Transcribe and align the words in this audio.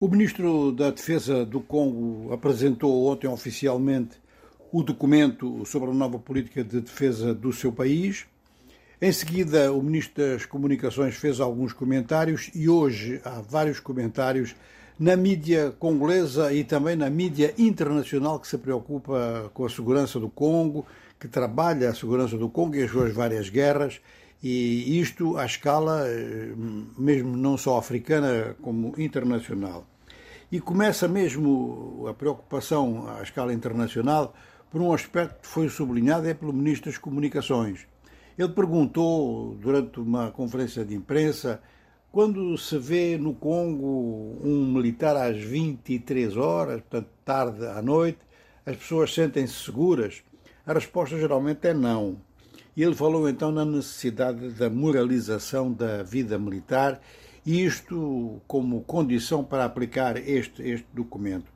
O 0.00 0.06
ministro 0.06 0.70
da 0.70 0.92
Defesa 0.92 1.44
do 1.44 1.60
Congo 1.60 2.32
apresentou 2.32 3.06
ontem 3.08 3.26
oficialmente 3.26 4.16
o 4.70 4.80
documento 4.80 5.66
sobre 5.66 5.90
a 5.90 5.92
nova 5.92 6.20
política 6.20 6.62
de 6.62 6.80
defesa 6.80 7.34
do 7.34 7.52
seu 7.52 7.72
país. 7.72 8.24
Em 9.02 9.10
seguida, 9.10 9.72
o 9.72 9.82
ministro 9.82 10.22
das 10.22 10.46
Comunicações 10.46 11.16
fez 11.16 11.40
alguns 11.40 11.72
comentários 11.72 12.48
e 12.54 12.68
hoje 12.68 13.20
há 13.24 13.40
vários 13.40 13.80
comentários 13.80 14.54
na 14.96 15.16
mídia 15.16 15.74
congolesa 15.80 16.52
e 16.52 16.62
também 16.62 16.94
na 16.94 17.10
mídia 17.10 17.52
internacional 17.58 18.38
que 18.38 18.46
se 18.46 18.56
preocupa 18.56 19.50
com 19.52 19.66
a 19.66 19.68
segurança 19.68 20.20
do 20.20 20.28
Congo, 20.28 20.86
que 21.18 21.26
trabalha 21.26 21.90
a 21.90 21.94
segurança 21.94 22.38
do 22.38 22.48
Congo 22.48 22.76
e 22.76 22.84
as 22.84 22.90
suas 22.92 23.12
várias 23.12 23.48
guerras, 23.48 24.00
e 24.42 25.00
isto 25.00 25.36
à 25.36 25.44
escala 25.44 26.06
eh, 26.06 26.52
mesmo 26.96 27.36
não 27.36 27.56
só 27.56 27.78
africana 27.78 28.56
como 28.62 28.94
internacional. 28.98 29.86
E 30.50 30.60
começa 30.60 31.08
mesmo 31.08 32.06
a 32.08 32.14
preocupação 32.14 33.08
à 33.08 33.22
escala 33.22 33.52
internacional 33.52 34.34
por 34.70 34.80
um 34.80 34.92
aspecto 34.92 35.42
que 35.42 35.46
foi 35.46 35.68
sublinhado 35.68 36.28
é 36.28 36.34
pelo 36.34 36.52
Ministro 36.52 36.90
das 36.90 36.98
Comunicações. 36.98 37.86
Ele 38.38 38.50
perguntou, 38.50 39.56
durante 39.56 39.98
uma 39.98 40.30
conferência 40.30 40.84
de 40.84 40.94
imprensa, 40.94 41.60
quando 42.12 42.56
se 42.56 42.78
vê 42.78 43.18
no 43.18 43.34
Congo 43.34 44.38
um 44.42 44.72
militar 44.72 45.16
às 45.16 45.36
23 45.36 46.36
horas, 46.36 46.80
portanto 46.82 47.08
tarde 47.24 47.66
à 47.66 47.82
noite, 47.82 48.20
as 48.64 48.76
pessoas 48.76 49.12
sentem-se 49.12 49.64
seguras? 49.64 50.22
A 50.64 50.72
resposta 50.72 51.18
geralmente 51.18 51.66
é 51.66 51.74
não. 51.74 52.20
E 52.78 52.82
ele 52.84 52.94
falou 52.94 53.28
então 53.28 53.50
na 53.50 53.64
necessidade 53.64 54.50
da 54.50 54.70
moralização 54.70 55.72
da 55.72 56.04
vida 56.04 56.38
militar 56.38 57.00
isto 57.44 58.40
como 58.46 58.82
condição 58.82 59.42
para 59.42 59.64
aplicar 59.64 60.16
este, 60.16 60.62
este 60.62 60.86
documento. 60.94 61.50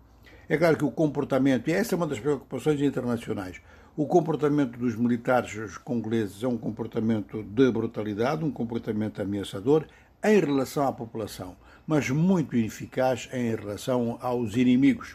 É 0.49 0.57
claro 0.57 0.77
que 0.77 0.85
o 0.85 0.91
comportamento, 0.91 1.69
e 1.69 1.73
essa 1.73 1.95
é 1.95 1.97
uma 1.97 2.09
das 2.09 2.19
preocupações 2.19 2.83
internacionais, 2.83 3.61
o 3.97 4.05
comportamento 4.05 4.77
dos 4.77 4.97
militares 4.97 5.79
congoleses 5.79 6.43
é 6.43 6.49
um 6.49 6.59
comportamento 6.59 7.41
de 7.41 7.71
brutalidade, 7.71 8.45
um 8.45 8.51
comportamento 8.51 9.23
ameaçador 9.23 9.87
em 10.25 10.41
relação 10.41 10.89
à 10.89 10.93
população, 10.93 11.57
mas 11.87 12.11
muito 12.11 12.57
ineficaz 12.57 13.29
em 13.33 13.55
relação 13.55 14.19
aos 14.21 14.57
inimigos. 14.57 15.15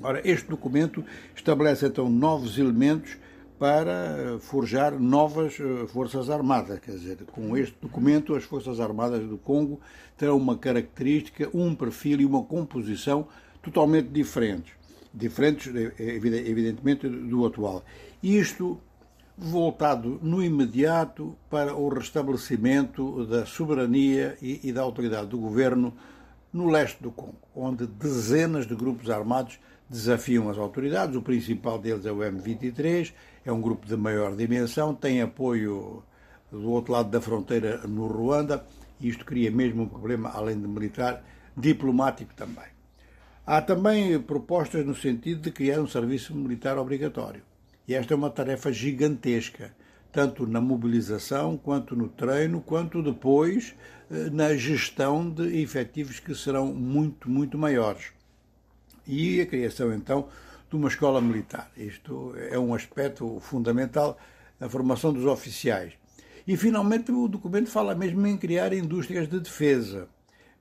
Ora, 0.00 0.22
este 0.24 0.48
documento 0.48 1.04
estabelece 1.34 1.86
então 1.86 2.08
novos 2.08 2.56
elementos 2.56 3.18
para 3.58 4.38
forjar 4.40 4.98
novas 4.98 5.58
eh, 5.58 5.86
Forças 5.88 6.30
Armadas. 6.30 6.78
Quer 6.78 6.92
dizer, 6.92 7.18
com 7.32 7.56
este 7.56 7.76
documento, 7.80 8.34
as 8.34 8.44
Forças 8.44 8.78
Armadas 8.78 9.26
do 9.26 9.36
Congo 9.36 9.80
terão 10.16 10.36
uma 10.36 10.56
característica, 10.56 11.50
um 11.52 11.74
perfil 11.74 12.20
e 12.20 12.24
uma 12.24 12.44
composição 12.44 13.26
totalmente 13.60 14.08
diferentes. 14.08 14.72
Diferentes, 15.12 15.74
eh, 15.74 15.92
evidentemente, 15.98 17.08
do 17.08 17.44
atual. 17.44 17.84
Isto 18.22 18.80
voltado 19.36 20.18
no 20.20 20.42
imediato 20.42 21.36
para 21.48 21.74
o 21.74 21.88
restabelecimento 21.88 23.24
da 23.24 23.46
soberania 23.46 24.36
e, 24.42 24.72
da 24.72 24.82
autoridade 24.82 25.28
do 25.28 25.38
governo 25.38 25.94
no 26.52 26.68
leste 26.68 27.02
do 27.02 27.10
Congo, 27.10 27.36
onde 27.54 27.86
dezenas 27.86 28.66
de 28.66 28.74
grupos 28.74 29.10
armados 29.10 29.58
desafiam 29.88 30.48
as 30.48 30.58
autoridades. 30.58 31.16
O 31.16 31.22
principal 31.22 31.78
deles 31.78 32.04
é 32.06 32.12
o 32.12 32.18
M23, 32.18 33.12
é 33.44 33.52
um 33.52 33.60
grupo 33.60 33.86
de 33.86 33.96
maior 33.96 34.36
dimensão, 34.36 34.94
tem 34.94 35.22
apoio 35.22 36.02
do 36.50 36.70
outro 36.70 36.92
lado 36.92 37.10
da 37.10 37.20
fronteira 37.20 37.86
no 37.86 38.06
Ruanda, 38.06 38.64
e 39.00 39.08
isto 39.08 39.24
cria 39.24 39.50
mesmo 39.50 39.82
um 39.82 39.88
problema, 39.88 40.30
além 40.30 40.60
de 40.60 40.66
militar, 40.66 41.22
diplomático 41.56 42.34
também. 42.34 42.66
Há 43.46 43.62
também 43.62 44.20
propostas 44.20 44.84
no 44.84 44.94
sentido 44.94 45.40
de 45.40 45.50
criar 45.50 45.80
um 45.80 45.86
serviço 45.86 46.34
militar 46.34 46.76
obrigatório. 46.78 47.42
E 47.86 47.94
esta 47.94 48.12
é 48.12 48.16
uma 48.16 48.28
tarefa 48.28 48.70
gigantesca, 48.70 49.74
tanto 50.12 50.46
na 50.46 50.60
mobilização, 50.60 51.56
quanto 51.56 51.94
no 51.94 52.08
treino, 52.08 52.60
quanto 52.60 53.02
depois 53.02 53.74
eh, 54.10 54.30
na 54.30 54.54
gestão 54.54 55.28
de 55.28 55.60
efetivos 55.60 56.18
que 56.18 56.34
serão 56.34 56.66
muito, 56.66 57.28
muito 57.30 57.58
maiores 57.58 58.18
e 59.08 59.40
a 59.40 59.46
criação, 59.46 59.92
então, 59.92 60.28
de 60.68 60.76
uma 60.76 60.88
escola 60.88 61.20
militar. 61.20 61.72
Isto 61.76 62.34
é 62.50 62.58
um 62.58 62.74
aspecto 62.74 63.40
fundamental 63.40 64.18
na 64.60 64.68
formação 64.68 65.12
dos 65.12 65.24
oficiais. 65.24 65.94
E, 66.46 66.56
finalmente, 66.56 67.10
o 67.10 67.26
documento 67.26 67.70
fala 67.70 67.94
mesmo 67.94 68.26
em 68.26 68.36
criar 68.36 68.72
indústrias 68.74 69.28
de 69.28 69.40
defesa. 69.40 70.08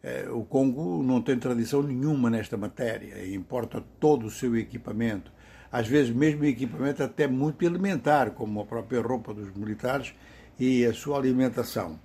É, 0.02 0.30
o 0.30 0.44
Congo 0.44 1.04
não 1.04 1.22
tem 1.22 1.38
tradição 1.38 1.84
nenhuma 1.84 2.30
nesta 2.30 2.56
matéria, 2.56 3.28
importa 3.34 3.84
todo 4.00 4.28
o 4.28 4.32
seu 4.32 4.56
equipamento, 4.56 5.32
às 5.72 5.88
vezes 5.88 6.14
mesmo 6.14 6.46
equipamento 6.46 7.04
até 7.04 7.28
muito 7.28 7.64
elementar, 7.66 8.32
como 8.32 8.62
a 8.62 8.66
própria 8.66 9.02
roupa 9.02 9.34
dos 9.34 9.54
militares 9.54 10.14
e 10.60 10.86
a 10.86 10.94
sua 10.94 11.18
alimentação. 11.18 12.00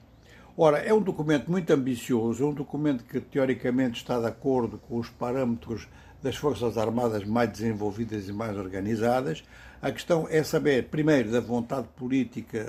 Ora, 0.57 0.79
é 0.79 0.93
um 0.93 1.01
documento 1.01 1.51
muito 1.51 1.73
ambicioso, 1.73 2.45
é 2.45 2.47
um 2.47 2.53
documento 2.53 3.05
que 3.05 3.21
teoricamente 3.21 3.97
está 3.97 4.21
de 4.21 4.27
acordo 4.27 4.77
com 4.77 4.99
os 4.99 5.09
parâmetros 5.09 5.89
das 6.23 6.37
Forças 6.37 6.77
Armadas 6.77 7.25
mais 7.25 7.51
desenvolvidas 7.51 8.29
e 8.29 8.33
mais 8.33 8.57
organizadas. 8.57 9.43
A 9.81 9.91
questão 9.91 10.29
é 10.31 10.43
saber, 10.45 10.89
primeiro, 10.89 11.31
da 11.31 11.41
vontade 11.41 11.89
política 11.97 12.65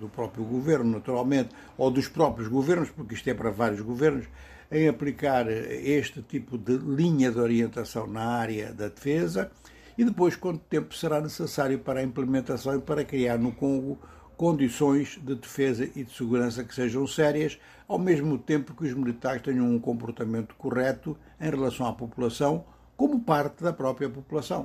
do 0.00 0.08
próprio 0.08 0.44
governo, 0.44 0.90
naturalmente, 0.90 1.50
ou 1.78 1.90
dos 1.90 2.08
próprios 2.08 2.48
governos, 2.48 2.90
porque 2.90 3.14
isto 3.14 3.28
é 3.30 3.34
para 3.34 3.50
vários 3.50 3.80
governos, 3.80 4.26
em 4.70 4.88
aplicar 4.88 5.46
este 5.48 6.22
tipo 6.22 6.58
de 6.58 6.76
linha 6.76 7.30
de 7.30 7.38
orientação 7.38 8.06
na 8.06 8.24
área 8.24 8.72
da 8.72 8.88
defesa 8.88 9.50
e 9.96 10.04
depois 10.04 10.36
quanto 10.36 10.60
tempo 10.60 10.94
será 10.94 11.20
necessário 11.20 11.78
para 11.78 12.00
a 12.00 12.02
implementação 12.02 12.76
e 12.76 12.80
para 12.80 13.04
criar 13.04 13.38
no 13.38 13.52
Congo 13.52 13.98
condições 14.36 15.20
de 15.22 15.34
defesa 15.34 15.84
e 15.94 16.02
de 16.02 16.12
segurança 16.12 16.64
que 16.64 16.74
sejam 16.74 17.06
sérias, 17.06 17.58
ao 17.86 17.98
mesmo 17.98 18.38
tempo 18.38 18.74
que 18.74 18.84
os 18.84 18.94
militares 18.94 19.42
tenham 19.42 19.66
um 19.66 19.78
comportamento 19.78 20.54
correto 20.56 21.16
em 21.40 21.48
relação 21.48 21.86
à 21.86 21.92
população, 21.92 22.64
como 22.96 23.20
parte 23.20 23.62
da 23.62 23.72
própria 23.72 24.08
população. 24.08 24.60